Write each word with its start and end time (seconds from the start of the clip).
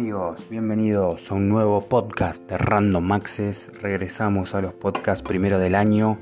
amigos, 0.00 0.48
bienvenidos 0.48 1.30
a 1.30 1.34
un 1.34 1.50
nuevo 1.50 1.82
podcast 1.86 2.48
de 2.48 2.56
Random 2.56 3.12
Access. 3.12 3.70
Regresamos 3.82 4.54
a 4.54 4.62
los 4.62 4.72
podcasts 4.72 5.22
primero 5.22 5.58
del 5.58 5.74
año. 5.74 6.16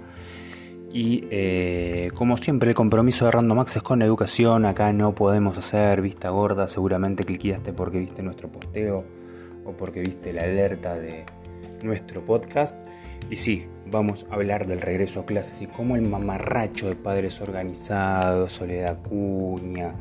Y 0.92 1.28
eh, 1.30 2.10
como 2.14 2.38
siempre, 2.38 2.70
el 2.70 2.74
compromiso 2.74 3.26
de 3.26 3.30
Random 3.30 3.60
Access 3.60 3.84
con 3.84 4.00
la 4.00 4.04
educación. 4.04 4.66
Acá 4.66 4.92
no 4.92 5.14
podemos 5.14 5.56
hacer 5.56 6.02
vista 6.02 6.30
gorda. 6.30 6.66
Seguramente 6.66 7.24
cliqueaste 7.24 7.72
porque 7.72 8.00
viste 8.00 8.20
nuestro 8.20 8.48
posteo 8.50 9.04
o 9.64 9.70
porque 9.70 10.00
viste 10.00 10.32
la 10.32 10.42
alerta 10.42 10.94
de 10.96 11.24
nuestro 11.84 12.24
podcast. 12.24 12.74
Y 13.30 13.36
sí, 13.36 13.66
vamos 13.86 14.26
a 14.28 14.34
hablar 14.34 14.66
del 14.66 14.80
regreso 14.80 15.20
a 15.20 15.24
clases 15.24 15.62
y 15.62 15.68
cómo 15.68 15.94
el 15.94 16.02
mamarracho 16.02 16.88
de 16.88 16.96
padres 16.96 17.40
organizados, 17.40 18.54
Soledad 18.54 18.98
Cuña 19.04 19.94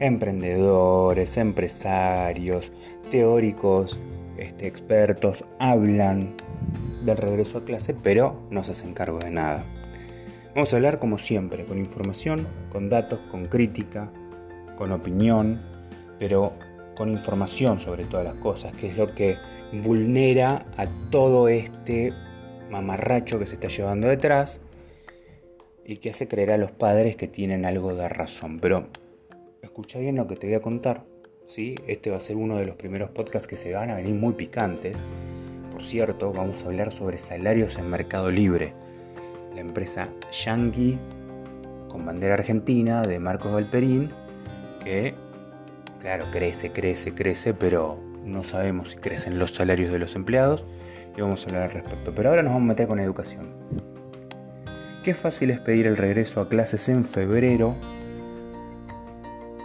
emprendedores, 0.00 1.36
empresarios, 1.36 2.72
teóricos, 3.10 4.00
este, 4.38 4.66
expertos 4.66 5.44
hablan 5.58 6.34
del 7.04 7.16
regreso 7.16 7.58
a 7.58 7.64
clase, 7.64 7.94
pero 7.94 8.40
no 8.50 8.62
se 8.62 8.72
hacen 8.72 8.94
cargo 8.94 9.18
de 9.18 9.30
nada. 9.30 9.64
Vamos 10.54 10.72
a 10.72 10.76
hablar 10.76 10.98
como 10.98 11.18
siempre, 11.18 11.64
con 11.64 11.78
información, 11.78 12.48
con 12.70 12.88
datos, 12.88 13.20
con 13.30 13.46
crítica, 13.46 14.10
con 14.76 14.92
opinión, 14.92 15.60
pero 16.18 16.54
con 16.96 17.10
información 17.10 17.78
sobre 17.78 18.04
todas 18.04 18.24
las 18.24 18.34
cosas, 18.34 18.72
que 18.72 18.88
es 18.88 18.96
lo 18.96 19.14
que 19.14 19.36
vulnera 19.72 20.66
a 20.76 20.86
todo 21.10 21.48
este 21.48 22.12
mamarracho 22.70 23.38
que 23.38 23.46
se 23.46 23.54
está 23.54 23.68
llevando 23.68 24.08
detrás 24.08 24.60
y 25.84 25.98
que 25.98 26.10
hace 26.10 26.28
creer 26.28 26.52
a 26.52 26.58
los 26.58 26.72
padres 26.72 27.16
que 27.16 27.28
tienen 27.28 27.64
algo 27.64 27.94
de 27.94 28.08
razón. 28.08 28.60
Pero 28.60 28.88
escucha 29.62 29.98
bien 29.98 30.16
lo 30.16 30.26
que 30.26 30.36
te 30.36 30.46
voy 30.46 30.56
a 30.56 30.60
contar. 30.60 31.04
¿Sí? 31.50 31.74
Este 31.88 32.10
va 32.10 32.16
a 32.16 32.20
ser 32.20 32.36
uno 32.36 32.56
de 32.58 32.64
los 32.64 32.76
primeros 32.76 33.10
podcasts 33.10 33.48
que 33.48 33.56
se 33.56 33.72
van 33.74 33.90
a 33.90 33.96
venir 33.96 34.14
muy 34.14 34.34
picantes. 34.34 35.02
Por 35.72 35.82
cierto, 35.82 36.32
vamos 36.32 36.62
a 36.62 36.66
hablar 36.66 36.92
sobre 36.92 37.18
salarios 37.18 37.76
en 37.76 37.90
Mercado 37.90 38.30
Libre. 38.30 38.72
La 39.54 39.60
empresa 39.60 40.08
Yankee, 40.30 40.96
con 41.88 42.06
bandera 42.06 42.34
argentina, 42.34 43.02
de 43.02 43.18
Marcos 43.18 43.52
Valperín, 43.52 44.12
que, 44.84 45.14
claro, 45.98 46.26
crece, 46.30 46.70
crece, 46.70 47.14
crece, 47.14 47.52
pero 47.52 47.98
no 48.24 48.44
sabemos 48.44 48.92
si 48.92 48.98
crecen 48.98 49.40
los 49.40 49.50
salarios 49.50 49.90
de 49.90 49.98
los 49.98 50.14
empleados. 50.14 50.64
Y 51.16 51.20
vamos 51.20 51.44
a 51.44 51.48
hablar 51.48 51.64
al 51.64 51.72
respecto. 51.72 52.12
Pero 52.14 52.30
ahora 52.30 52.42
nos 52.42 52.52
vamos 52.52 52.66
a 52.66 52.68
meter 52.68 52.86
con 52.86 53.00
educación. 53.00 53.48
Qué 55.02 55.14
fácil 55.14 55.50
es 55.50 55.58
pedir 55.58 55.88
el 55.88 55.96
regreso 55.96 56.40
a 56.40 56.48
clases 56.48 56.88
en 56.88 57.04
febrero 57.04 57.74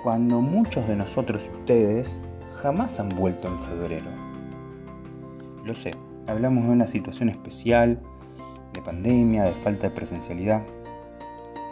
cuando 0.05 0.39
muchos 0.39 0.87
de 0.87 0.95
nosotros 0.95 1.49
y 1.51 1.57
ustedes 1.61 2.19
jamás 2.61 2.99
han 2.99 3.09
vuelto 3.09 3.47
en 3.47 3.57
febrero. 3.57 4.05
Lo 5.63 5.73
sé, 5.73 5.95
hablamos 6.27 6.65
de 6.65 6.69
una 6.69 6.85
situación 6.85 7.29
especial, 7.29 7.99
de 8.71 8.83
pandemia, 8.83 9.45
de 9.45 9.53
falta 9.53 9.89
de 9.89 9.95
presencialidad. 9.95 10.61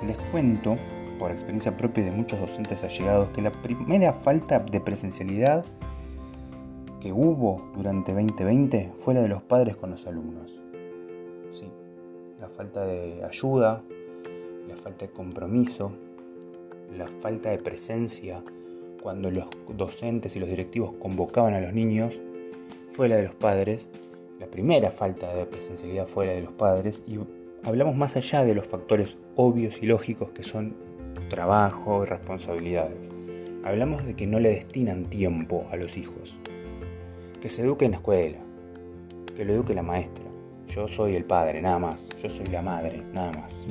Les 0.08 0.18
cuento, 0.32 0.78
por 1.20 1.30
experiencia 1.30 1.78
propia 1.78 2.06
de 2.06 2.10
muchos 2.10 2.40
docentes 2.40 2.84
allegados, 2.84 3.30
que 3.36 3.44
la 3.44 3.52
primera 3.52 4.12
falta 4.14 4.58
de 4.58 4.82
presencialidad 4.82 5.64
que 7.02 7.14
hubo 7.14 7.72
durante 7.76 8.14
2020 8.14 8.94
fue 8.98 9.14
la 9.14 9.22
de 9.22 9.28
los 9.28 9.44
padres 9.44 9.76
con 9.76 9.92
los 9.92 10.08
alumnos. 10.08 10.60
Sí, 11.52 11.72
la 12.40 12.50
falta 12.50 12.84
de 12.84 13.24
ayuda, 13.24 13.84
la 14.68 14.76
falta 14.78 15.06
de 15.06 15.12
compromiso, 15.12 15.92
la 16.98 17.08
falta 17.22 17.50
de 17.50 17.58
presencia 17.58 18.44
cuando 19.02 19.30
los 19.30 19.48
docentes 19.76 20.36
y 20.36 20.40
los 20.40 20.50
directivos 20.50 20.94
convocaban 21.00 21.54
a 21.54 21.60
los 21.60 21.74
niños 21.74 22.20
fue 22.94 23.10
la 23.10 23.18
de 23.18 23.24
los 23.24 23.36
padres. 23.36 23.90
La 24.40 24.48
primera 24.48 24.92
falta 24.92 25.34
de 25.34 25.46
presencialidad 25.46 26.08
fue 26.08 26.26
la 26.26 26.34
de 26.34 26.42
los 26.42 26.54
padres 26.54 27.02
y 27.08 27.20
hablamos 27.64 27.96
más 27.96 28.16
allá 28.16 28.46
de 28.46 28.56
los 28.56 28.68
factores 28.68 29.18
obvios 29.36 29.82
y 29.82 29.88
lógicos 29.88 30.30
que 30.32 30.44
son 30.44 30.76
trabajo 31.30 32.04
y 32.04 32.08
responsabilidades. 32.08 33.10
Hablamos 33.64 34.06
de 34.06 34.16
que 34.16 34.28
no 34.28 34.40
le 34.40 34.50
destinan 34.50 35.06
tiempo 35.06 35.66
a 35.72 35.78
los 35.78 35.98
hijos. 35.98 36.40
Que 37.42 37.50
se 37.50 37.62
eduque 37.64 37.86
en 37.86 37.92
la 37.92 37.98
escuela, 37.98 38.38
que 39.36 39.46
lo 39.46 39.54
eduque 39.54 39.74
la 39.74 39.84
maestra. 39.84 40.26
Yo 40.68 40.88
soy 40.88 41.16
el 41.16 41.26
padre, 41.26 41.62
nada 41.62 41.80
más. 41.80 42.10
Yo 42.22 42.30
soy 42.30 42.46
la 42.48 42.62
madre, 42.62 43.04
nada 43.14 43.32
más. 43.32 43.64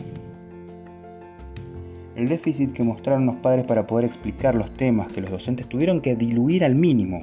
El 2.22 2.28
déficit 2.28 2.72
que 2.72 2.84
mostraron 2.84 3.26
los 3.26 3.34
padres 3.34 3.64
para 3.64 3.84
poder 3.84 4.04
explicar 4.04 4.54
los 4.54 4.72
temas 4.76 5.10
que 5.10 5.20
los 5.20 5.28
docentes 5.28 5.68
tuvieron 5.68 6.00
que 6.00 6.14
diluir 6.14 6.64
al 6.64 6.76
mínimo 6.76 7.18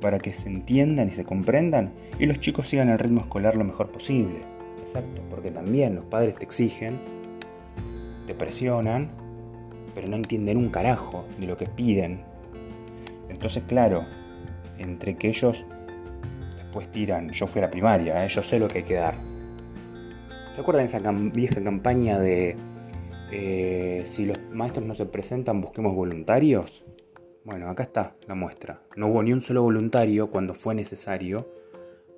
para 0.00 0.18
que 0.20 0.32
se 0.32 0.48
entiendan 0.48 1.08
y 1.08 1.10
se 1.10 1.26
comprendan 1.26 1.92
y 2.18 2.24
los 2.24 2.40
chicos 2.40 2.66
sigan 2.66 2.88
el 2.88 2.98
ritmo 2.98 3.20
escolar 3.20 3.56
lo 3.56 3.64
mejor 3.64 3.90
posible. 3.90 4.36
Exacto, 4.80 5.20
porque 5.28 5.50
también 5.50 5.96
los 5.96 6.06
padres 6.06 6.34
te 6.36 6.46
exigen, 6.46 6.98
te 8.26 8.34
presionan, 8.34 9.10
pero 9.94 10.08
no 10.08 10.16
entienden 10.16 10.56
un 10.56 10.70
carajo 10.70 11.26
de 11.38 11.46
lo 11.46 11.58
que 11.58 11.66
piden. 11.66 12.22
Entonces, 13.28 13.64
claro, 13.68 14.06
entre 14.78 15.14
que 15.16 15.28
ellos 15.28 15.66
después 16.56 16.90
tiran, 16.90 17.28
yo 17.32 17.46
fui 17.48 17.58
a 17.58 17.66
la 17.66 17.70
primaria, 17.70 18.24
¿eh? 18.24 18.28
yo 18.28 18.42
sé 18.42 18.58
lo 18.58 18.68
que 18.68 18.78
hay 18.78 18.84
que 18.84 18.94
dar. 18.94 19.14
¿Se 20.54 20.62
acuerdan 20.62 20.86
de 20.86 20.96
esa 20.96 21.12
vieja 21.34 21.62
campaña 21.62 22.18
de 22.18 22.56
eh, 23.32 24.02
si 24.04 24.26
los 24.26 24.38
maestros 24.52 24.84
no 24.84 24.94
se 24.94 25.06
presentan, 25.06 25.62
busquemos 25.62 25.96
voluntarios. 25.96 26.84
Bueno, 27.44 27.70
acá 27.70 27.82
está 27.82 28.14
la 28.28 28.34
muestra. 28.34 28.82
No 28.94 29.08
hubo 29.08 29.22
ni 29.22 29.32
un 29.32 29.40
solo 29.40 29.62
voluntario 29.62 30.30
cuando 30.30 30.52
fue 30.52 30.74
necesario, 30.74 31.48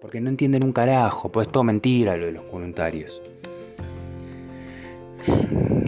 porque 0.01 0.21
no 0.21 0.29
entienden 0.29 0.65
un 0.65 0.73
carajo, 0.73 1.31
pues 1.31 1.47
es 1.47 1.53
todo 1.53 1.63
mentira 1.63 2.17
lo 2.17 2.27
de 2.27 2.33
los 2.33 2.51
voluntarios. 2.51 3.23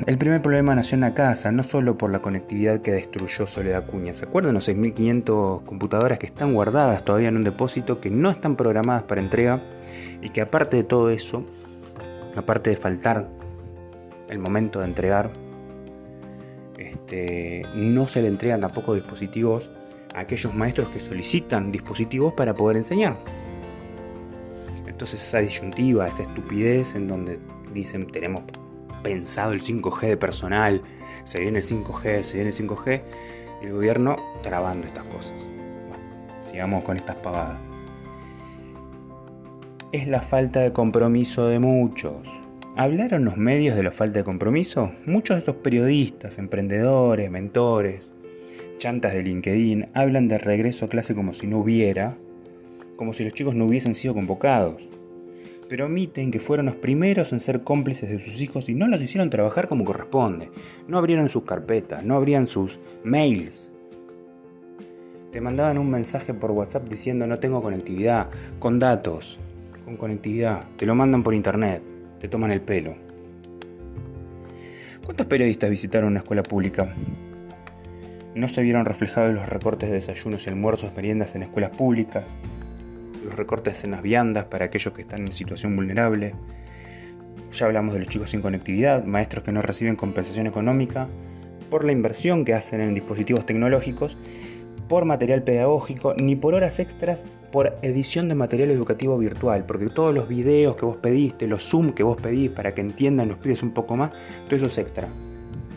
El 0.07 0.17
primer 0.19 0.41
problema 0.41 0.77
nació 0.77 0.95
en 0.95 1.01
la 1.01 1.15
casa, 1.15 1.51
no 1.51 1.65
solo 1.65 1.99
por 1.99 2.13
la 2.13 2.21
conectividad 2.21 2.81
que 2.81 2.93
destruyó 2.93 3.49
Soledad 3.49 3.87
Cuña. 3.87 4.15
¿Se 4.15 4.27
acuerdan 4.27 4.55
los 4.55 4.69
6.500 4.69 5.65
computadoras 5.65 6.21
que 6.21 6.27
están 6.27 6.55
guardadas 6.55 7.05
todavía 7.05 7.29
en 7.29 7.37
un 7.37 7.43
depósito, 7.43 8.01
que 8.01 8.11
no 8.11 8.31
están 8.31 8.55
programadas 8.55 9.03
para 9.03 9.21
entrega 9.21 9.61
y 10.23 10.29
que 10.29 10.41
aparte 10.41 10.77
de 10.77 10.85
todo 10.85 11.11
eso, 11.11 11.45
aparte 12.37 12.71
de 12.71 12.77
faltar 12.77 13.36
el 14.29 14.39
momento 14.39 14.81
de 14.81 14.87
entregar, 14.87 15.31
este, 16.79 17.63
no 17.75 18.09
se 18.09 18.23
le 18.23 18.29
entregan 18.29 18.61
tampoco 18.61 18.95
dispositivos 18.95 19.71
a 20.15 20.21
aquellos 20.21 20.55
maestros 20.55 20.89
que 20.89 21.01
solicitan 21.01 21.73
dispositivos 21.73 22.35
para 22.35 22.55
poder 22.55 22.77
enseñar. 22.77 23.17
Entonces 24.87 25.23
esa 25.23 25.39
disyuntiva, 25.39 26.09
esa 26.09 26.23
estupidez 26.23 26.95
en 26.95 27.07
donde 27.07 27.39
dicen 27.73 28.07
tenemos 28.07 28.43
pensado 29.03 29.53
el 29.53 29.63
5G 29.63 30.09
de 30.09 30.17
personal, 30.17 30.83
se 31.25 31.41
viene 31.41 31.59
el 31.59 31.65
5G, 31.65 32.23
se 32.23 32.37
viene 32.37 32.51
el 32.51 32.57
5G, 32.57 33.03
y 33.63 33.67
el 33.67 33.73
gobierno 33.73 34.17
trabando 34.43 34.87
estas 34.87 35.05
cosas. 35.05 35.39
sigamos 36.43 36.85
con 36.85 36.97
estas 36.97 37.17
pavadas. 37.17 37.59
Es 39.93 40.07
la 40.07 40.23
falta 40.23 40.61
de 40.61 40.73
compromiso 40.73 41.47
de 41.47 41.59
muchos, 41.59 42.27
¿Hablaron 42.79 43.25
los 43.25 43.39
medios 43.39 43.75
de 43.75 43.83
la 43.83 43.91
falta 43.91 44.19
de 44.19 44.25
compromiso? 44.25 44.93
Muchos 45.07 45.37
de 45.37 45.39
estos 45.39 45.57
periodistas, 45.57 46.37
emprendedores, 46.37 47.31
mentores, 47.31 48.13
chantas 48.77 49.15
de 49.15 49.23
LinkedIn 49.23 49.87
hablan 49.95 50.29
de 50.29 50.37
regreso 50.37 50.85
a 50.85 50.89
clase 50.91 51.15
como 51.15 51.33
si 51.33 51.47
no 51.47 51.57
hubiera, 51.57 52.19
como 52.97 53.15
si 53.15 53.25
los 53.25 53.33
chicos 53.33 53.55
no 53.55 53.65
hubiesen 53.65 53.95
sido 53.95 54.13
convocados. 54.13 54.91
Pero 55.71 55.87
omiten 55.87 56.31
que 56.31 56.39
fueron 56.39 56.67
los 56.67 56.75
primeros 56.75 57.33
en 57.33 57.41
ser 57.41 57.63
cómplices 57.63 58.11
de 58.11 58.19
sus 58.19 58.43
hijos 58.43 58.69
y 58.69 58.75
no 58.75 58.89
los 58.89 59.01
hicieron 59.01 59.31
trabajar 59.31 59.69
como 59.69 59.87
corresponde. 59.87 60.51
No 60.87 60.99
abrieron 60.99 61.31
sus 61.31 61.45
carpetas, 61.45 62.05
no 62.05 62.15
abrían 62.15 62.47
sus 62.47 62.79
mails. 63.03 63.71
Te 65.33 65.41
mandaban 65.41 65.79
un 65.79 65.89
mensaje 65.89 66.35
por 66.35 66.51
WhatsApp 66.51 66.87
diciendo 66.91 67.27
no 67.27 67.39
tengo 67.39 67.63
conectividad, 67.63 68.29
con 68.59 68.79
datos, 68.79 69.39
con 69.87 69.97
conectividad. 69.97 70.65
Te 70.77 70.85
lo 70.85 70.95
mandan 70.95 71.23
por 71.23 71.33
internet 71.33 71.96
toman 72.29 72.51
el 72.51 72.61
pelo. 72.61 72.97
¿Cuántos 75.05 75.27
periodistas 75.27 75.71
visitaron 75.71 76.11
una 76.11 76.21
escuela 76.21 76.43
pública? 76.43 76.93
No 78.35 78.49
se 78.49 78.63
vieron 78.63 78.85
reflejados 78.85 79.35
los 79.35 79.49
recortes 79.49 79.89
de 79.89 79.95
desayunos 79.95 80.47
y 80.47 80.51
almuerzos, 80.51 80.95
meriendas 80.95 81.35
en 81.37 81.45
escuelas 81.45 81.71
públicas, 81.71 82.31
los 83.25 83.35
recortes 83.35 83.85
en 83.85 83.93
las 83.93 84.03
viandas 84.03 84.47
para 84.47 84.67
aquellos 84.67 84.93
que 84.93 85.03
están 85.03 85.27
en 85.27 85.33
situación 85.33 85.77
vulnerable. 85.77 86.35
Ya 87.53 87.67
hablamos 87.67 87.95
de 87.95 88.01
los 88.01 88.09
chicos 88.09 88.31
sin 88.31 88.43
conectividad, 88.43 89.05
maestros 89.05 89.45
que 89.45 89.53
no 89.53 89.63
reciben 89.63 89.97
compensación 89.97 90.47
económica 90.47 91.09
por 91.71 91.85
la 91.85 91.93
inversión 91.93 92.45
que 92.45 92.55
hacen 92.55 92.81
en 92.81 92.95
dispositivos 92.95 93.47
tecnológicos 93.47 94.17
por 94.89 95.05
material 95.05 95.43
pedagógico 95.43 96.15
ni 96.15 96.37
por 96.37 96.55
horas 96.55 96.79
extras 96.79 97.27
por 97.51 97.79
edición 97.83 98.29
de 98.29 98.35
material 98.35 98.71
educativo 98.71 99.19
virtual, 99.19 99.65
porque 99.67 99.89
todos 99.89 100.15
los 100.15 100.29
videos 100.29 100.77
que 100.77 100.85
vos 100.85 100.97
pediste, 100.97 101.47
los 101.47 101.69
Zoom 101.69 101.93
que 101.93 102.03
vos 102.03 102.17
pedís 102.21 102.51
para 102.51 102.75
que 102.75 102.81
entiendan 102.81 103.29
los 103.29 103.39
pides 103.39 103.63
un 103.63 103.73
poco 103.73 103.97
más, 103.97 104.13
todo 104.45 104.57
eso 104.57 104.67
es 104.67 104.79
extra. 104.79 105.09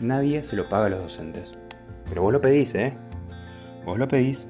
Nadie 0.00 0.42
se 0.42 0.56
lo 0.56 0.68
paga 0.68 0.86
a 0.86 0.90
los 0.90 1.00
docentes. 1.00 1.52
Pero 2.08 2.22
vos 2.22 2.32
lo 2.32 2.40
pedís, 2.40 2.74
¿eh? 2.74 2.94
Vos 3.84 3.98
lo 3.98 4.08
pedís. 4.08 4.46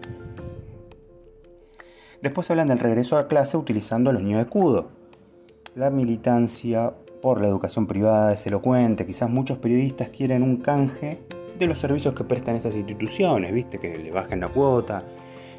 Después 2.22 2.50
hablan 2.50 2.68
del 2.68 2.78
regreso 2.78 3.16
a 3.16 3.28
clase 3.28 3.56
utilizando 3.56 4.12
los 4.12 4.22
niños 4.22 4.38
de 4.38 4.42
escudo. 4.42 4.90
La 5.74 5.90
militancia 5.90 6.92
por 7.22 7.40
la 7.40 7.48
educación 7.48 7.86
privada 7.86 8.32
es 8.32 8.46
elocuente. 8.46 9.06
Quizás 9.06 9.30
muchos 9.30 9.58
periodistas 9.58 10.08
quieren 10.10 10.42
un 10.42 10.58
canje 10.58 11.18
de 11.60 11.68
los 11.68 11.78
servicios 11.78 12.14
que 12.14 12.24
prestan 12.24 12.56
estas 12.56 12.74
instituciones, 12.74 13.52
¿viste? 13.52 13.78
Que 13.78 13.98
le 13.98 14.10
bajen 14.10 14.40
la 14.40 14.48
cuota, 14.48 15.04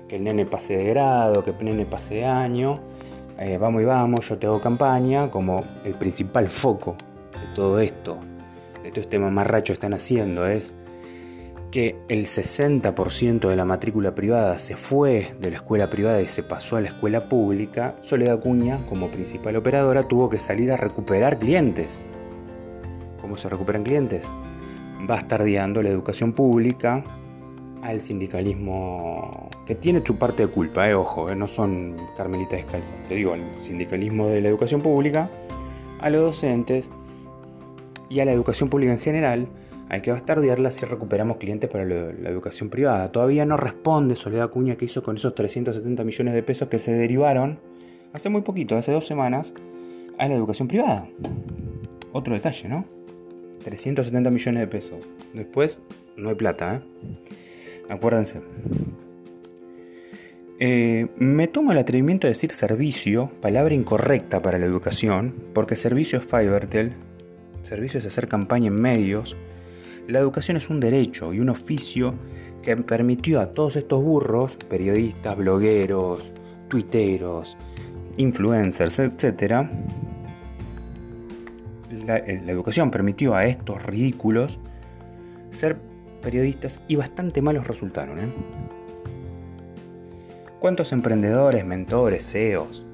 que 0.08 0.18
el 0.18 0.24
nene 0.24 0.46
pase 0.46 0.78
de 0.78 0.86
grado, 0.86 1.44
que 1.44 1.52
el 1.52 1.64
nene 1.64 1.86
pase 1.86 2.16
de 2.16 2.26
año. 2.26 2.80
Eh, 3.40 3.58
vamos 3.58 3.82
y 3.82 3.86
vamos, 3.86 4.28
yo 4.28 4.38
te 4.38 4.48
hago 4.48 4.62
campaña 4.62 5.32
como 5.32 5.64
el 5.84 5.94
principal 5.94 6.50
foco 6.50 6.96
de 7.34 7.56
todo 7.56 7.80
esto, 7.80 8.18
de 8.84 8.92
todo 8.92 9.02
este 9.02 9.18
mamarracho 9.18 9.74
están 9.74 9.94
haciendo 9.94 10.46
es 10.46 10.76
que 11.72 11.96
el 12.10 12.26
60% 12.26 13.48
de 13.48 13.56
la 13.56 13.64
matrícula 13.64 14.14
privada 14.14 14.60
se 14.60 14.76
fue 14.76 15.34
de 15.40 15.52
la 15.52 15.58
escuela 15.58 15.90
privada 15.90 16.22
y 16.22 16.28
se 16.28 16.44
pasó 16.44 16.76
a 16.76 16.82
la 16.82 16.90
escuela 16.90 17.30
pública, 17.30 17.96
Soledad 18.02 18.42
Cuña, 18.42 18.86
como 18.88 19.10
principal 19.10 19.56
operadora, 19.56 20.04
tuvo 20.04 20.30
que 20.30 20.40
salir 20.40 20.72
a 20.72 20.78
recuperar 20.78 21.40
clientes. 21.40 22.02
¿Cómo 23.22 23.38
se 23.38 23.48
recuperan 23.48 23.84
clientes? 23.84 24.30
Bastardeando 25.08 25.82
la 25.82 25.90
educación 25.90 26.34
pública 26.34 27.04
al 27.82 28.02
sindicalismo 28.02 29.50
que 29.66 29.76
tiene 29.76 30.02
su 30.06 30.18
parte 30.18 30.46
de 30.46 30.52
culpa, 30.52 30.90
eh, 30.90 30.94
ojo, 30.94 31.30
eh, 31.30 31.36
no 31.36 31.48
son 31.48 31.96
carmelitas 32.16 32.64
descalzas, 32.64 32.94
te 33.08 33.16
digo, 33.16 33.34
al 33.34 33.42
sindicalismo 33.60 34.28
de 34.28 34.42
la 34.42 34.50
educación 34.50 34.82
pública, 34.82 35.30
a 36.00 36.10
los 36.10 36.22
docentes 36.22 36.90
y 38.10 38.20
a 38.20 38.26
la 38.26 38.32
educación 38.32 38.70
pública 38.70 38.94
en 38.94 39.00
general, 39.00 39.48
hay 39.90 40.02
que 40.02 40.12
bastardearla 40.12 40.72
si 40.72 40.86
recuperamos 40.86 41.38
clientes 41.38 41.70
para 41.70 41.84
la 41.84 42.30
educación 42.30 42.70
privada. 42.70 43.12
Todavía 43.12 43.46
no 43.46 43.58
responde 43.58 44.16
Soledad 44.16 44.50
Cuña 44.50 44.78
que 44.78 44.86
hizo 44.86 45.04
con 45.04 45.18
esos 45.18 45.36
370 45.36 46.04
millones 46.06 46.34
de 46.34 46.44
pesos 46.44 46.70
que 46.70 46.80
se 46.80 46.94
derivaron 46.94 47.60
hace 48.14 48.30
muy 48.30 48.42
poquito, 48.42 48.78
hace 48.78 48.92
dos 48.92 49.06
semanas, 49.06 49.54
a 50.18 50.28
la 50.28 50.36
educación 50.36 50.68
privada. 50.68 51.08
Otro 52.14 52.34
detalle, 52.34 52.70
¿no? 52.70 52.86
370 53.64 54.30
millones 54.32 54.62
de 54.62 54.68
pesos. 54.68 55.00
Después 55.34 55.82
no 56.18 56.30
hay 56.30 56.36
plata, 56.36 56.76
¿eh? 56.76 56.82
Acuérdense. 57.90 58.42
Eh, 60.60 61.08
me 61.18 61.48
tomo 61.48 61.72
el 61.72 61.78
atrevimiento 61.80 62.28
de 62.28 62.34
decir 62.34 62.52
servicio, 62.52 63.32
palabra 63.42 63.74
incorrecta 63.74 64.42
para 64.42 64.60
la 64.60 64.66
educación, 64.66 65.34
porque 65.54 65.76
servicio 65.76 66.20
es 66.20 66.26
Fivertel, 66.26 66.94
servicio 67.64 68.00
es 68.00 68.06
hacer 68.06 68.28
campaña 68.28 68.68
en 68.68 68.76
medios, 68.76 69.36
la 70.08 70.20
educación 70.20 70.58
es 70.58 70.70
un 70.70 70.80
derecho 70.80 71.34
y 71.34 71.40
un 71.40 71.50
oficio 71.50 72.14
que 72.62 72.78
permitió 72.78 73.42
a 73.42 73.54
todos 73.54 73.76
estos 73.76 74.04
burros, 74.04 74.56
periodistas, 74.70 75.36
blogueros, 75.36 76.32
tuiteros, 76.68 77.58
influencers, 78.18 79.00
etc., 79.00 79.68
la, 82.12 82.18
eh, 82.18 82.42
la, 82.46 82.52
educación 82.52 82.92
permitió 82.92 83.36
a 83.36 83.46
estos 83.46 83.84
ridículos 83.84 84.60
ser 85.50 85.78
periodistas 86.22 86.80
y 86.88 86.96
bastante 86.96 87.42
malos 87.42 87.68
resultaron. 87.68 88.20
¿eh? 88.20 88.34
¿Cuántos 90.60 90.92
emprendedores, 90.92 91.66
mentores, 91.66 92.24
CEOs, 92.32 92.86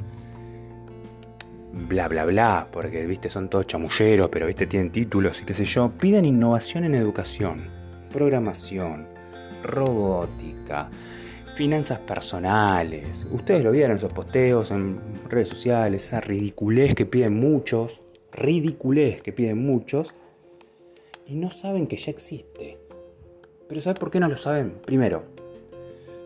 bla 1.73 2.07
bla 2.07 2.25
bla, 2.25 2.67
porque 2.71 3.05
viste 3.05 3.29
son 3.29 3.49
todos 3.49 3.67
chamulleros, 3.67 4.29
pero 4.29 4.47
viste 4.47 4.67
tienen 4.67 4.91
títulos 4.91 5.41
y 5.41 5.45
qué 5.45 5.53
sé 5.53 5.65
yo, 5.65 5.91
piden 5.91 6.25
innovación 6.25 6.85
en 6.85 6.95
educación, 6.95 7.69
programación, 8.11 9.07
robótica, 9.63 10.89
finanzas 11.53 11.99
personales. 11.99 13.27
Ustedes 13.31 13.63
lo 13.63 13.71
vieron 13.71 13.91
en 13.91 13.97
esos 13.97 14.13
posteos 14.13 14.71
en 14.71 14.99
redes 15.29 15.49
sociales, 15.49 16.05
esa 16.05 16.21
ridiculez 16.21 16.95
que 16.95 17.05
piden 17.05 17.39
muchos, 17.39 18.01
ridiculez 18.31 19.21
que 19.21 19.33
piden 19.33 19.65
muchos, 19.65 20.13
y 21.25 21.35
no 21.35 21.49
saben 21.49 21.87
que 21.87 21.97
ya 21.97 22.11
existe. 22.11 22.77
Pero 23.67 23.81
¿sabes 23.81 23.99
por 23.99 24.11
qué 24.11 24.19
no 24.19 24.29
lo 24.29 24.37
saben? 24.37 24.79
Primero, 24.85 25.23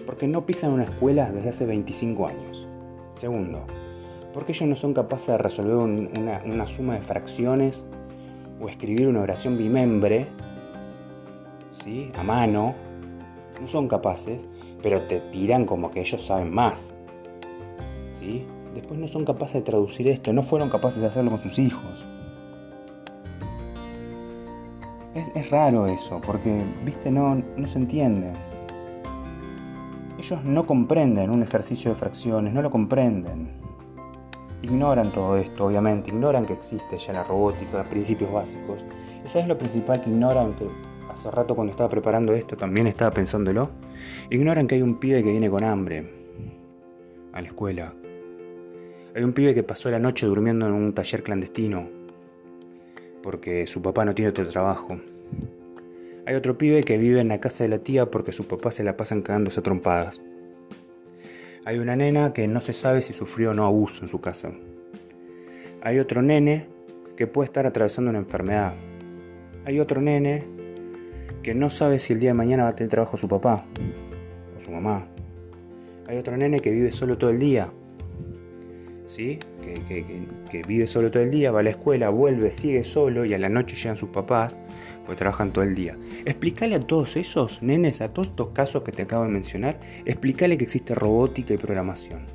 porque 0.06 0.28
no 0.28 0.46
pisan 0.46 0.72
una 0.72 0.84
escuela 0.84 1.32
desde 1.32 1.50
hace 1.50 1.66
25 1.66 2.28
años. 2.28 2.68
Segundo, 3.14 3.66
porque 4.34 4.52
ellos 4.52 4.70
no 4.70 4.76
son 4.76 4.94
capaces 4.94 5.30
de 5.30 5.38
resolver 5.38 5.76
una, 5.76 6.68
suma 6.68 6.96
de 6.96 7.02
fracciones 7.02 7.84
o 8.62 8.70
escribir 8.70 9.08
una 9.08 9.22
oración 9.22 9.58
bimembre, 9.58 10.28
¿sí? 11.74 12.12
A 12.16 12.24
mano. 12.24 12.76
No 13.60 13.68
son 13.68 13.88
capaces, 13.88 14.42
pero 14.82 15.02
te 15.04 15.20
tiran 15.20 15.66
como 15.66 15.92
que 15.92 16.02
ellos 16.02 16.26
saben 16.26 16.52
más. 16.52 16.92
¿Sí? 18.12 18.44
Después 18.74 19.00
no 19.00 19.08
son 19.08 19.26
capaces 19.26 19.56
de 19.56 19.62
traducir 19.62 20.08
esto, 20.08 20.32
no 20.34 20.44
fueron 20.44 20.70
capaces 20.70 21.02
de 21.02 21.08
hacerlo 21.08 21.32
con 21.32 21.40
sus 21.40 21.60
hijos. 21.60 22.06
Es, 25.36 25.50
raro 25.50 25.88
eso, 25.88 26.22
porque, 26.26 26.64
viste, 26.86 27.12
no, 27.12 27.36
no 27.36 27.68
se 27.68 27.78
entiende. 27.78 28.32
Ellos 30.18 30.44
no 30.44 30.66
comprenden 30.66 31.30
un 31.30 31.44
ejercicio 31.44 31.92
de 31.92 31.98
fracciones, 31.98 32.54
no 32.54 32.62
lo 32.62 32.72
comprenden 32.72 33.62
ignoran 34.62 35.12
todo 35.12 35.38
esto, 35.38 35.66
obviamente, 35.66 36.10
ignoran 36.10 36.46
que 36.46 36.54
existe 36.54 36.98
ya 36.98 37.14
la 37.14 37.24
robótica, 37.24 37.84
principios 37.84 38.32
básicos. 38.32 38.84
¿Y 39.24 39.28
sabes 39.28 39.48
lo 39.48 39.58
principal 39.58 40.04
que 40.04 40.10
ignoran? 40.10 40.54
Que 40.54 40.68
hace 41.12 41.32
rato 41.32 41.56
cuando 41.56 41.72
estaba 41.72 41.90
preparando 41.90 42.34
esto 42.34 42.56
también 42.56 42.88
estaba 42.88 43.12
pensándolo. 43.12 43.70
Ignoran 44.30 44.68
que 44.68 44.76
hay 44.76 44.82
un 44.82 44.96
pibe 44.96 45.24
que 45.24 45.32
viene 45.32 45.50
con 45.50 45.64
hambre 45.64 46.10
a 47.34 47.42
la 47.42 47.48
escuela. 47.48 47.94
Hay 49.14 49.24
un 49.24 49.34
pibe 49.34 49.54
que 49.54 49.64
pasó 49.64 49.92
la 49.92 50.00
noche 50.00 50.26
durmiendo 50.26 50.66
en 50.66 50.74
un 50.74 50.94
taller 50.94 51.22
clandestino 51.22 52.02
porque 53.22 53.68
su 53.68 53.82
papá 53.82 54.06
no 54.06 54.16
tiene 54.16 54.30
otro 54.30 54.48
trabajo. 54.48 55.00
Hay 56.26 56.36
otro 56.36 56.58
pibe 56.58 56.84
que 56.84 56.98
vive 56.98 57.20
en 57.20 57.28
la 57.28 57.40
casa 57.40 57.64
de 57.64 57.70
la 57.70 57.80
tía 57.80 58.10
porque 58.10 58.32
su 58.32 58.48
papá 58.48 58.72
se 58.72 58.84
la 58.84 58.98
pasan 58.98 59.22
cagándose 59.22 59.60
a 59.60 59.64
trompadas. 59.64 60.22
Hay 61.66 61.80
una 61.80 61.96
nena 61.96 62.34
que 62.34 62.48
no 62.48 62.60
se 62.60 62.74
sabe 62.74 63.02
si 63.02 63.14
sufrió 63.14 63.52
o 63.52 63.54
no 63.54 63.66
abuso 63.66 64.04
en 64.04 64.10
su 64.10 64.22
casa. 64.22 64.52
Hay 65.82 66.00
otro 66.00 66.22
nene 66.22 66.68
que 67.16 67.28
puede 67.28 67.46
estar 67.46 67.66
atravesando 67.66 68.10
una 68.10 68.20
enfermedad. 68.20 68.74
Hay 69.66 69.80
otro 69.80 70.02
nene 70.02 70.44
que 71.44 71.54
no 71.54 71.70
sabe 71.70 72.00
si 72.00 72.14
el 72.14 72.20
día 72.20 72.32
de 72.32 72.36
mañana 72.36 72.64
va 72.64 72.70
a 72.70 72.76
tener 72.76 72.90
trabajo 72.90 73.18
su 73.18 73.28
papá 73.28 73.66
o 74.58 74.60
su 74.60 74.72
mamá. 74.72 75.08
Hay 76.08 76.18
otro 76.18 76.38
nene 76.38 76.60
que 76.60 76.72
vive 76.72 76.92
solo 76.92 77.18
todo 77.18 77.30
el 77.30 77.40
día. 77.40 77.72
¿Sí? 79.12 79.40
Que, 79.62 80.26
que 80.50 80.62
vive 80.64 80.88
solo 80.88 81.12
todo 81.12 81.22
el 81.22 81.32
día, 81.32 81.52
va 81.52 81.60
a 81.60 81.64
la 81.64 81.72
escuela, 81.72 82.08
vuelve, 82.08 82.50
sigue 82.50 82.82
solo 82.86 83.26
y 83.26 83.34
a 83.34 83.38
la 83.38 83.50
noche 83.50 83.76
llegan 83.76 83.98
sus 83.98 84.08
papás 84.08 84.58
porque 85.06 85.18
trabajan 85.20 85.52
todo 85.52 85.66
el 85.66 85.76
día. 85.76 85.98
Explícale 86.24 86.76
a 86.76 86.80
todos 86.80 87.18
esos 87.18 87.62
nenes, 87.62 88.00
a 88.00 88.08
todos 88.08 88.30
estos 88.30 88.52
casos 88.52 88.84
que 88.84 88.94
te 88.94 89.02
acabo 89.02 89.26
de 89.26 89.30
mencionar, 89.32 89.82
explícale 90.06 90.58
que 90.58 90.64
existe 90.64 90.96
robótica 90.96 91.54
y 91.54 91.58
programación. 91.58 92.26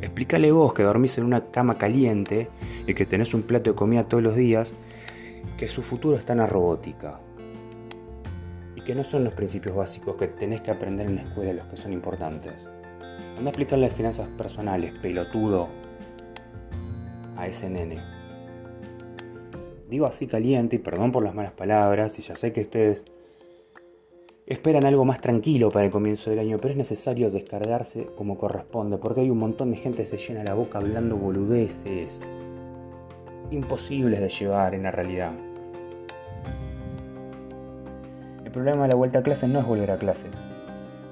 Explícale 0.00 0.50
vos 0.52 0.72
que 0.72 0.84
dormís 0.84 1.18
en 1.18 1.24
una 1.24 1.50
cama 1.50 1.76
caliente 1.76 2.48
y 2.86 2.94
que 2.94 3.04
tenés 3.04 3.34
un 3.34 3.42
plato 3.42 3.72
de 3.72 3.76
comida 3.76 4.08
todos 4.08 4.22
los 4.22 4.34
días, 4.34 4.74
que 5.58 5.68
su 5.68 5.82
futuro 5.82 6.16
está 6.16 6.32
en 6.32 6.38
la 6.38 6.46
robótica. 6.46 7.20
Y 8.74 8.80
que 8.80 8.94
no 8.94 9.04
son 9.04 9.22
los 9.22 9.34
principios 9.34 9.76
básicos 9.76 10.16
que 10.16 10.28
tenés 10.28 10.62
que 10.62 10.70
aprender 10.70 11.08
en 11.08 11.16
la 11.16 11.22
escuela 11.24 11.52
los 11.52 11.66
que 11.66 11.76
son 11.76 11.92
importantes. 11.92 12.54
Anda 13.36 13.48
a 13.48 13.50
explicarle 13.50 13.86
las 13.86 13.96
finanzas 13.96 14.28
personales, 14.30 14.92
pelotudo, 15.00 15.68
a 17.36 17.46
ese 17.46 17.68
nene 17.68 18.14
digo 19.94 20.06
así 20.06 20.26
caliente, 20.26 20.76
y 20.76 20.78
perdón 20.80 21.12
por 21.12 21.22
las 21.22 21.34
malas 21.34 21.52
palabras, 21.52 22.18
y 22.18 22.22
ya 22.22 22.34
sé 22.34 22.52
que 22.52 22.62
ustedes 22.62 23.04
esperan 24.46 24.84
algo 24.84 25.04
más 25.04 25.20
tranquilo 25.20 25.70
para 25.70 25.86
el 25.86 25.92
comienzo 25.92 26.30
del 26.30 26.40
año, 26.40 26.58
pero 26.58 26.72
es 26.72 26.76
necesario 26.76 27.30
descargarse 27.30 28.08
como 28.16 28.36
corresponde, 28.36 28.98
porque 28.98 29.20
hay 29.20 29.30
un 29.30 29.38
montón 29.38 29.70
de 29.70 29.76
gente 29.76 29.98
que 29.98 30.06
se 30.06 30.18
llena 30.18 30.42
la 30.42 30.54
boca 30.54 30.78
hablando 30.78 31.16
boludeces, 31.16 32.30
imposibles 33.52 34.20
de 34.20 34.28
llevar 34.28 34.74
en 34.74 34.82
la 34.82 34.90
realidad. 34.90 35.32
El 38.44 38.50
problema 38.50 38.82
de 38.82 38.88
la 38.88 38.94
vuelta 38.96 39.20
a 39.20 39.22
clases 39.22 39.48
no 39.48 39.60
es 39.60 39.66
volver 39.66 39.92
a 39.92 39.96
clases, 39.96 40.30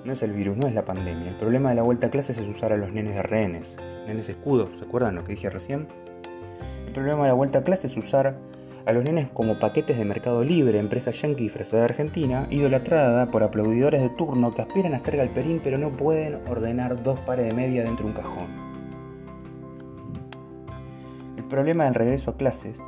no 0.05 0.13
es 0.13 0.23
el 0.23 0.33
virus, 0.33 0.57
no 0.57 0.67
es 0.67 0.75
la 0.75 0.85
pandemia. 0.85 1.31
El 1.31 1.37
problema 1.37 1.71
de 1.71 1.77
la 1.77 1.83
vuelta 1.83 2.09
a 2.09 2.11
clases 2.11 2.39
es 2.39 2.49
usar 2.49 2.73
a 2.73 2.77
los 2.77 2.93
nenes 2.93 3.15
de 3.15 3.23
rehenes, 3.23 3.77
nenes 4.07 4.29
escudos, 4.29 4.79
¿se 4.79 4.85
acuerdan 4.85 5.15
lo 5.15 5.25
que 5.25 5.33
dije 5.33 5.51
recién? 5.51 5.87
El 6.87 6.93
problema 6.93 7.23
de 7.23 7.29
la 7.29 7.35
vuelta 7.35 7.61
a 7.61 7.65
clases 7.65 7.93
es 7.93 7.97
usar 7.97 8.37
a 8.85 8.93
los 8.93 9.05
nenes 9.05 9.29
como 9.29 9.59
paquetes 9.59 9.97
de 9.97 10.05
Mercado 10.05 10.43
Libre, 10.43 10.79
empresa 10.79 11.13
yankee 11.13 11.45
disfrazada 11.45 11.85
de 11.85 11.91
Argentina, 11.91 12.47
idolatrada 12.51 13.27
por 13.27 13.43
aplaudidores 13.43 14.03
de 14.03 14.11
turno 14.11 14.55
que 14.55 14.63
aspiran 14.63 14.95
a 14.95 14.99
ser 14.99 15.17
galperín 15.17 15.61
pero 15.63 15.79
no 15.79 15.91
pueden 15.91 16.41
ordenar 16.49 17.03
dos 17.03 17.21
pares 17.21 17.47
de 17.47 17.55
media 17.55 17.85
dentro 17.85 18.05
de 18.05 18.11
un 18.11 18.17
cajón. 18.17 18.73
El 21.37 21.45
problema 21.45 21.85
del 21.85 21.95
regreso 21.95 22.31
a 22.33 22.37
clases 22.37 22.81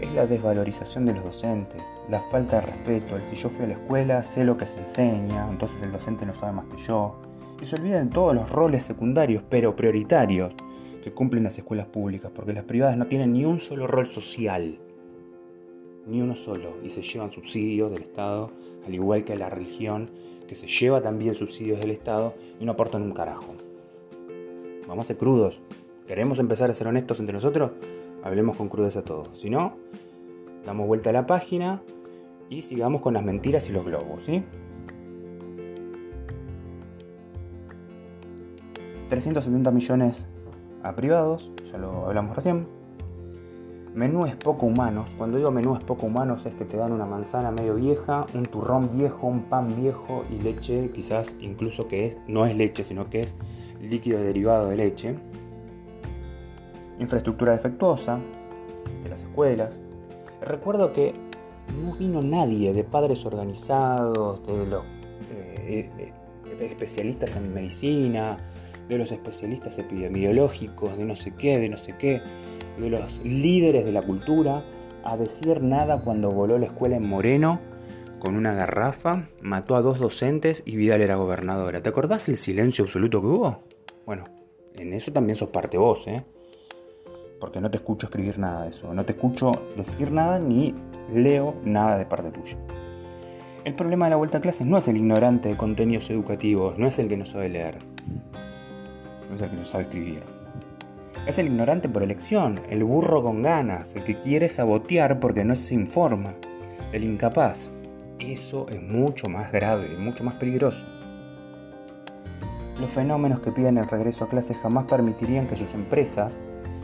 es 0.00 0.12
la 0.12 0.26
desvalorización 0.26 1.04
de 1.06 1.14
los 1.14 1.24
docentes, 1.24 1.82
la 2.08 2.20
falta 2.20 2.56
de 2.56 2.66
respeto, 2.66 3.16
el 3.16 3.22
si 3.28 3.36
yo 3.36 3.50
fui 3.50 3.64
a 3.64 3.68
la 3.68 3.74
escuela 3.74 4.22
sé 4.22 4.44
lo 4.44 4.56
que 4.56 4.66
se 4.66 4.78
enseña, 4.80 5.48
entonces 5.50 5.82
el 5.82 5.92
docente 5.92 6.24
no 6.24 6.32
sabe 6.32 6.52
más 6.52 6.66
que 6.66 6.82
yo, 6.82 7.16
Y 7.60 7.66
se 7.66 7.76
olvidan 7.76 8.08
de 8.08 8.14
todos 8.14 8.34
los 8.34 8.48
roles 8.48 8.84
secundarios, 8.84 9.42
pero 9.50 9.76
prioritarios, 9.76 10.54
que 11.04 11.12
cumplen 11.12 11.44
las 11.44 11.58
escuelas 11.58 11.86
públicas, 11.86 12.30
porque 12.34 12.54
las 12.54 12.64
privadas 12.64 12.96
no 12.96 13.06
tienen 13.06 13.34
ni 13.34 13.44
un 13.44 13.60
solo 13.60 13.86
rol 13.86 14.06
social, 14.06 14.78
ni 16.06 16.22
uno 16.22 16.34
solo, 16.36 16.76
y 16.82 16.88
se 16.88 17.02
llevan 17.02 17.30
subsidios 17.30 17.92
del 17.92 18.02
Estado, 18.02 18.50
al 18.86 18.94
igual 18.94 19.24
que 19.24 19.36
la 19.36 19.50
religión, 19.50 20.10
que 20.48 20.54
se 20.54 20.66
lleva 20.66 21.02
también 21.02 21.34
subsidios 21.34 21.78
del 21.78 21.90
Estado 21.90 22.34
y 22.58 22.64
no 22.64 22.72
aportan 22.72 23.02
un 23.02 23.12
carajo. 23.12 23.54
Vamos 24.88 25.04
a 25.04 25.08
ser 25.08 25.18
crudos. 25.18 25.60
¿Queremos 26.06 26.40
empezar 26.40 26.70
a 26.70 26.74
ser 26.74 26.88
honestos 26.88 27.20
entre 27.20 27.34
nosotros? 27.34 27.70
Hablemos 28.22 28.56
con 28.56 28.68
crudeza 28.68 29.02
todos. 29.02 29.38
Si 29.38 29.50
no, 29.50 29.76
damos 30.64 30.86
vuelta 30.86 31.10
a 31.10 31.12
la 31.12 31.26
página 31.26 31.82
y 32.48 32.62
sigamos 32.62 33.00
con 33.00 33.14
las 33.14 33.24
mentiras 33.24 33.68
y 33.68 33.72
los 33.72 33.84
globos, 33.84 34.24
¿sí? 34.24 34.42
370 39.08 39.70
millones 39.72 40.26
a 40.82 40.94
privados, 40.94 41.50
ya 41.70 41.78
lo 41.78 42.06
hablamos 42.06 42.36
recién. 42.36 42.66
Menúes 43.92 44.36
poco 44.36 44.66
humanos, 44.66 45.10
cuando 45.18 45.36
digo 45.36 45.50
menúes 45.50 45.82
poco 45.82 46.06
humanos 46.06 46.46
es 46.46 46.54
que 46.54 46.64
te 46.64 46.76
dan 46.76 46.92
una 46.92 47.06
manzana 47.06 47.50
medio 47.50 47.74
vieja, 47.74 48.24
un 48.34 48.46
turrón 48.46 48.96
viejo, 48.96 49.26
un 49.26 49.42
pan 49.42 49.74
viejo 49.76 50.24
y 50.30 50.40
leche, 50.40 50.92
quizás 50.94 51.34
incluso 51.40 51.88
que 51.88 52.06
es, 52.06 52.18
no 52.28 52.46
es 52.46 52.56
leche, 52.56 52.84
sino 52.84 53.10
que 53.10 53.22
es 53.22 53.34
líquido 53.80 54.20
derivado 54.20 54.68
de 54.68 54.76
leche. 54.76 55.16
Infraestructura 57.00 57.52
defectuosa 57.52 58.20
de 59.02 59.08
las 59.08 59.22
escuelas. 59.22 59.78
Recuerdo 60.40 60.92
que 60.92 61.14
no 61.82 61.94
vino 61.96 62.22
nadie 62.22 62.72
de 62.72 62.84
padres 62.84 63.24
organizados, 63.26 64.46
de 64.46 64.66
los 64.66 64.84
eh, 65.32 65.90
eh, 65.98 66.12
especialistas 66.60 67.36
en 67.36 67.52
medicina, 67.52 68.38
de 68.88 68.98
los 68.98 69.12
especialistas 69.12 69.78
epidemiológicos, 69.78 70.96
de 70.96 71.04
no 71.04 71.16
sé 71.16 71.34
qué, 71.34 71.58
de 71.58 71.68
no 71.68 71.76
sé 71.76 71.94
qué, 71.96 72.20
de 72.78 72.90
los 72.90 73.20
líderes 73.24 73.84
de 73.84 73.92
la 73.92 74.02
cultura, 74.02 74.64
a 75.04 75.16
decir 75.16 75.62
nada 75.62 76.02
cuando 76.02 76.30
voló 76.30 76.58
la 76.58 76.66
escuela 76.66 76.96
en 76.96 77.06
Moreno 77.06 77.60
con 78.18 78.36
una 78.36 78.52
garrafa, 78.52 79.28
mató 79.42 79.76
a 79.76 79.80
dos 79.80 79.98
docentes 79.98 80.62
y 80.66 80.76
Vidal 80.76 81.00
era 81.00 81.16
gobernadora. 81.16 81.82
¿Te 81.82 81.88
acordás 81.88 82.28
el 82.28 82.36
silencio 82.36 82.84
absoluto 82.84 83.20
que 83.20 83.26
hubo? 83.26 83.62
Bueno, 84.04 84.24
en 84.74 84.92
eso 84.92 85.12
también 85.12 85.36
sos 85.36 85.48
parte 85.48 85.78
vos, 85.78 86.06
¿eh? 86.06 86.24
Porque 87.40 87.60
no 87.60 87.70
te 87.70 87.78
escucho 87.78 88.06
escribir 88.06 88.38
nada 88.38 88.64
de 88.64 88.70
eso, 88.70 88.92
no 88.94 89.04
te 89.04 89.12
escucho 89.12 89.52
decir 89.76 90.12
nada 90.12 90.38
ni 90.38 90.74
leo 91.12 91.56
nada 91.64 91.96
de 91.96 92.04
parte 92.04 92.30
tuya. 92.30 92.56
El 93.64 93.74
problema 93.74 94.06
de 94.06 94.10
la 94.10 94.16
vuelta 94.16 94.38
a 94.38 94.40
clases 94.40 94.66
no 94.66 94.78
es 94.78 94.86
el 94.88 94.96
ignorante 94.96 95.48
de 95.48 95.56
contenidos 95.56 96.10
educativos, 96.10 96.78
no 96.78 96.86
es 96.86 96.98
el 96.98 97.08
que 97.08 97.16
no 97.16 97.26
sabe 97.26 97.48
leer 97.48 97.78
no 99.30 99.36
es 99.36 99.42
el 99.42 99.50
que 99.50 99.56
no 99.56 99.64
sabe 99.64 99.84
escribir. 99.84 100.22
Es 101.26 101.38
el 101.38 101.46
ignorante 101.46 101.88
por 101.88 102.02
elección, 102.02 102.60
el 102.68 102.82
burro 102.82 103.22
con 103.22 103.42
ganas, 103.42 103.94
el 103.94 104.04
que 104.04 104.20
quiere 104.20 104.48
sabotear 104.48 105.20
porque 105.20 105.44
no 105.44 105.54
se 105.54 105.74
informa, 105.74 106.34
el 106.92 107.04
incapaz. 107.04 107.70
Eso 108.18 108.66
es 108.68 108.82
mucho 108.82 109.28
más 109.28 109.52
grave, 109.52 109.96
mucho 109.96 110.24
más 110.24 110.34
peligroso. 110.34 110.84
Los 112.78 112.90
fenómenos 112.90 113.40
que 113.40 113.52
piden 113.52 113.78
el 113.78 113.88
regreso 113.88 114.24
a 114.24 114.28
clases 114.28 114.56
jamás 114.58 114.84
permitirían 114.84 115.46
que 115.46 115.56
sus 115.56 115.72
empresas 115.74 116.42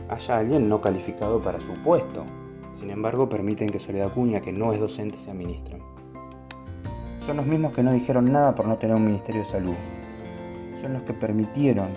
haya 0.09 0.37
alguien 0.37 0.69
no 0.69 0.81
calificado 0.81 1.41
para 1.41 1.59
su 1.59 1.73
puesto. 1.83 2.25
Sin 2.71 2.89
embargo, 2.89 3.27
permiten 3.27 3.69
que 3.69 3.79
Soledad 3.79 4.13
Cuña, 4.13 4.41
que 4.41 4.51
no 4.51 4.73
es 4.73 4.79
docente, 4.79 5.17
sea 5.17 5.33
ministra. 5.33 5.77
Son 7.21 7.37
los 7.37 7.45
mismos 7.45 7.73
que 7.73 7.83
no 7.83 7.91
dijeron 7.91 8.31
nada 8.31 8.55
por 8.55 8.67
no 8.67 8.77
tener 8.77 8.95
un 8.95 9.05
Ministerio 9.05 9.41
de 9.41 9.49
Salud. 9.49 9.75
Son 10.79 10.93
los 10.93 11.01
que 11.01 11.13
permitieron 11.13 11.89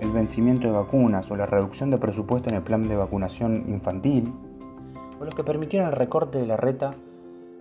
el 0.00 0.10
vencimiento 0.10 0.66
de 0.66 0.72
vacunas 0.72 1.30
o 1.30 1.36
la 1.36 1.46
reducción 1.46 1.90
de 1.90 1.98
presupuesto 1.98 2.48
en 2.48 2.56
el 2.56 2.62
plan 2.62 2.88
de 2.88 2.96
vacunación 2.96 3.64
infantil, 3.68 4.32
o 5.20 5.24
los 5.24 5.34
que 5.34 5.44
permitieron 5.44 5.88
el 5.88 5.94
recorte 5.94 6.38
de 6.38 6.46
la 6.46 6.56
reta 6.56 6.94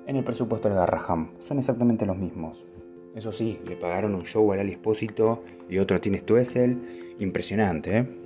en 0.07 0.15
el 0.15 0.23
presupuesto 0.23 0.67
del 0.67 0.77
Garraham. 0.77 1.29
Son 1.39 1.59
exactamente 1.59 2.05
los 2.05 2.17
mismos. 2.17 2.65
Eso 3.13 3.31
sí, 3.31 3.59
le 3.67 3.75
pagaron 3.75 4.15
un 4.15 4.23
show 4.23 4.51
al 4.53 4.59
Ali 4.61 4.71
Espósito 4.71 5.43
y 5.69 5.77
otro 5.77 5.97
a 5.97 5.99
Tine 5.99 6.19
Stuessel. 6.19 7.15
Impresionante, 7.19 7.97
¿eh? 7.97 8.20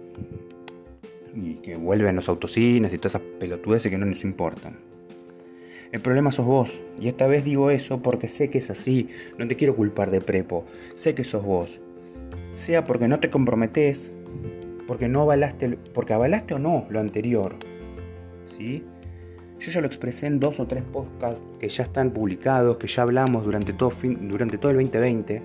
Y 1.36 1.56
que 1.56 1.76
vuelven 1.76 2.16
los 2.16 2.30
autocines 2.30 2.94
y 2.94 2.98
todas 2.98 3.16
esas 3.16 3.28
pelotudeces 3.40 3.92
que 3.92 3.98
no 3.98 4.06
nos 4.06 4.24
importan. 4.24 4.80
El 5.92 6.02
problema 6.02 6.32
sos 6.32 6.46
vos. 6.46 6.82
Y 7.00 7.08
esta 7.08 7.28
vez 7.28 7.44
digo 7.44 7.70
eso 7.70 8.02
porque 8.02 8.28
sé 8.28 8.50
que 8.50 8.58
es 8.58 8.70
así. 8.70 9.10
No 9.38 9.48
te 9.48 9.56
quiero 9.56 9.76
culpar 9.76 10.12
de 10.12 10.22
prepo. 10.22 10.66
Sé 10.96 11.14
que 11.14 11.24
sos 11.24 11.44
vos 11.44 11.82
sea 12.56 12.86
porque 12.86 13.08
no 13.08 13.20
te 13.20 13.30
comprometes, 13.30 14.14
porque 14.88 15.08
no 15.08 15.22
avalaste, 15.22 15.78
porque 15.94 16.14
avalaste 16.14 16.54
o 16.54 16.60
no 16.60 16.88
lo 16.90 17.00
anterior. 17.00 17.56
¿Sí? 18.46 18.84
Yo 19.60 19.72
ya 19.72 19.80
lo 19.80 19.88
expresé 19.88 20.28
en 20.28 20.40
dos 20.40 20.60
o 20.60 20.68
tres 20.68 20.84
podcasts 20.84 21.46
que 21.60 21.70
ya 21.70 21.84
están 21.84 22.12
publicados, 22.12 22.76
que 22.78 22.88
ya 22.88 23.04
hablamos 23.04 23.46
durante 23.46 23.72
todo, 23.72 23.90
fin, 23.90 24.28
durante 24.28 24.58
todo 24.58 24.72
el 24.72 24.78
2020. 24.78 25.42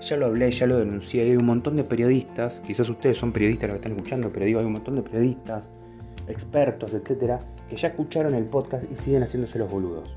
Ya 0.00 0.16
lo 0.16 0.26
hablé, 0.26 0.50
ya 0.50 0.66
lo 0.66 0.78
denuncié. 0.78 1.22
Hay 1.22 1.36
un 1.36 1.46
montón 1.46 1.76
de 1.76 1.84
periodistas, 1.84 2.60
quizás 2.60 2.88
ustedes 2.90 3.16
son 3.16 3.32
periodistas 3.32 3.70
los 3.70 3.76
que 3.76 3.78
están 3.78 3.92
escuchando, 3.92 4.30
pero 4.30 4.44
digo, 4.44 4.60
hay 4.60 4.66
un 4.66 4.72
montón 4.72 4.96
de 4.96 5.02
periodistas, 5.02 5.70
expertos, 6.28 6.92
etcétera, 6.92 7.40
que 7.68 7.76
ya 7.76 7.88
escucharon 7.88 8.34
el 8.34 8.44
podcast 8.44 8.84
y 8.92 8.96
siguen 8.96 9.22
haciéndose 9.22 9.58
los 9.58 9.70
boludos. 9.70 10.14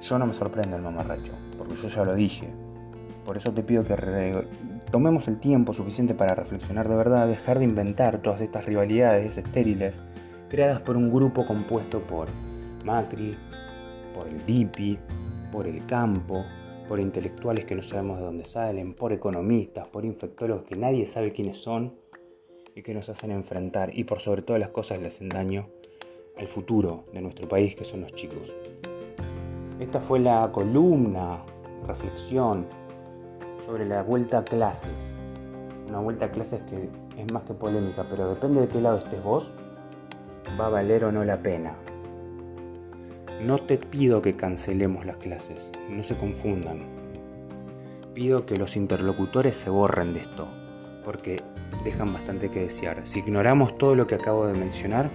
Yo 0.00 0.18
no 0.18 0.26
me 0.26 0.32
sorprendo 0.32 0.76
el 0.76 0.82
mamarracho, 0.82 1.32
porque 1.58 1.74
yo 1.74 1.88
ya 1.88 2.04
lo 2.04 2.14
dije. 2.14 2.48
Por 3.26 3.36
eso 3.36 3.52
te 3.52 3.62
pido 3.62 3.84
que 3.84 3.94
tomemos 4.90 5.28
el 5.28 5.38
tiempo 5.38 5.72
suficiente 5.72 6.14
para 6.14 6.34
reflexionar 6.34 6.88
de 6.88 6.96
verdad, 6.96 7.28
dejar 7.28 7.58
de 7.58 7.64
inventar 7.64 8.22
todas 8.22 8.40
estas 8.40 8.64
rivalidades 8.64 9.36
estériles 9.36 9.98
creadas 10.48 10.80
por 10.80 10.96
un 10.96 11.12
grupo 11.12 11.46
compuesto 11.46 12.00
por 12.00 12.28
Macri, 12.84 13.36
por 14.14 14.26
el 14.26 14.44
DIPI, 14.44 14.98
por 15.52 15.66
el 15.66 15.86
campo, 15.86 16.44
por 16.88 16.98
intelectuales 16.98 17.64
que 17.64 17.76
no 17.76 17.82
sabemos 17.82 18.18
de 18.18 18.24
dónde 18.24 18.44
salen, 18.44 18.94
por 18.94 19.12
economistas, 19.12 19.86
por 19.86 20.04
infectólogos 20.04 20.64
que 20.64 20.76
nadie 20.76 21.06
sabe 21.06 21.32
quiénes 21.32 21.58
son 21.58 21.94
y 22.74 22.82
que 22.82 22.94
nos 22.94 23.08
hacen 23.08 23.30
enfrentar 23.30 23.96
y 23.96 24.04
por 24.04 24.20
sobre 24.20 24.42
todas 24.42 24.60
las 24.60 24.70
cosas 24.70 25.00
le 25.00 25.06
hacen 25.06 25.28
daño 25.28 25.68
al 26.36 26.48
futuro 26.48 27.04
de 27.12 27.20
nuestro 27.20 27.48
país 27.48 27.76
que 27.76 27.84
son 27.84 28.00
los 28.00 28.12
chicos. 28.14 28.52
Esta 29.78 30.00
fue 30.00 30.18
la 30.18 30.50
columna, 30.52 31.44
reflexión, 31.86 32.66
sobre 33.70 33.86
la 33.86 34.02
vuelta 34.02 34.38
a 34.38 34.44
clases. 34.44 35.14
Una 35.88 36.00
vuelta 36.00 36.24
a 36.24 36.32
clases 36.32 36.60
que 36.62 36.88
es 37.16 37.32
más 37.32 37.44
que 37.44 37.54
polémica, 37.54 38.04
pero 38.10 38.28
depende 38.30 38.62
de 38.62 38.66
qué 38.68 38.80
lado 38.80 38.98
estés 38.98 39.22
vos, 39.22 39.52
va 40.60 40.66
a 40.66 40.70
valer 40.70 41.04
o 41.04 41.12
no 41.12 41.22
la 41.22 41.40
pena. 41.40 41.74
No 43.40 43.58
te 43.58 43.78
pido 43.78 44.22
que 44.22 44.34
cancelemos 44.34 45.06
las 45.06 45.18
clases, 45.18 45.70
no 45.88 46.02
se 46.02 46.16
confundan. 46.16 46.80
Pido 48.12 48.44
que 48.44 48.56
los 48.56 48.74
interlocutores 48.74 49.54
se 49.54 49.70
borren 49.70 50.14
de 50.14 50.22
esto, 50.22 50.48
porque 51.04 51.40
dejan 51.84 52.12
bastante 52.12 52.50
que 52.50 52.62
desear. 52.62 53.06
Si 53.06 53.20
ignoramos 53.20 53.78
todo 53.78 53.94
lo 53.94 54.08
que 54.08 54.16
acabo 54.16 54.48
de 54.48 54.58
mencionar, 54.58 55.08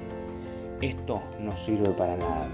esto 0.79 1.21
no 1.41 1.57
sirve 1.57 1.89
para 1.89 2.15
nada. 2.15 2.47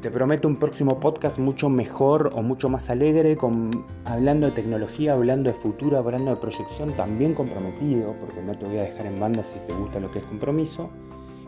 Te 0.00 0.12
prometo 0.12 0.46
un 0.46 0.54
próximo 0.60 1.00
podcast 1.00 1.38
mucho 1.38 1.68
mejor 1.68 2.30
o 2.34 2.40
mucho 2.40 2.68
más 2.68 2.88
alegre, 2.88 3.36
con, 3.36 3.84
hablando 4.04 4.46
de 4.46 4.52
tecnología, 4.52 5.14
hablando 5.14 5.50
de 5.50 5.56
futuro, 5.56 5.98
hablando 5.98 6.30
de 6.30 6.36
proyección, 6.36 6.92
también 6.92 7.34
comprometido, 7.34 8.14
porque 8.20 8.40
no 8.40 8.56
te 8.56 8.64
voy 8.66 8.76
a 8.76 8.82
dejar 8.82 9.06
en 9.06 9.18
banda 9.18 9.42
si 9.42 9.58
te 9.66 9.72
gusta 9.72 9.98
lo 9.98 10.08
que 10.12 10.20
es 10.20 10.24
compromiso. 10.26 10.88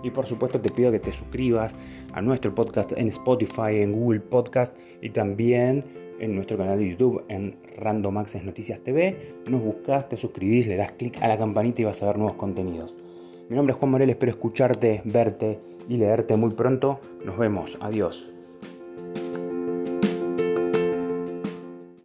Y 0.02 0.10
por 0.10 0.26
supuesto 0.26 0.60
te 0.60 0.68
pido 0.68 0.90
que 0.90 0.98
te 0.98 1.12
suscribas 1.12 1.76
a 2.12 2.22
nuestro 2.22 2.52
podcast 2.52 2.90
en 2.90 3.06
Spotify, 3.06 3.82
en 3.82 3.92
Google 3.92 4.18
Podcast 4.18 4.76
y 5.00 5.10
también 5.10 5.84
en 6.18 6.34
nuestro 6.34 6.58
canal 6.58 6.80
de 6.80 6.90
YouTube 6.90 7.22
en 7.28 7.56
Random 7.76 8.18
Access 8.18 8.42
Noticias 8.42 8.80
TV. 8.80 9.36
Nos 9.46 9.62
buscas, 9.62 10.08
te 10.08 10.16
suscribís, 10.16 10.66
le 10.66 10.76
das 10.76 10.90
clic 10.90 11.22
a 11.22 11.28
la 11.28 11.38
campanita 11.38 11.82
y 11.82 11.84
vas 11.84 12.02
a 12.02 12.06
ver 12.06 12.18
nuevos 12.18 12.36
contenidos. 12.36 12.96
Mi 13.48 13.54
nombre 13.54 13.74
es 13.74 13.78
Juan 13.78 13.92
Morel, 13.92 14.10
espero 14.10 14.32
escucharte, 14.32 15.02
verte 15.04 15.60
y 15.88 15.98
leerte 15.98 16.36
muy 16.36 16.50
pronto. 16.50 16.98
Nos 17.24 17.38
vemos, 17.38 17.78
adiós. 17.80 18.28